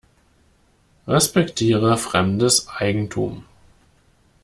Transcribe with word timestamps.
Respektiere 1.05 1.95
fremdes 1.95 2.67
Eigentum. 2.67 3.45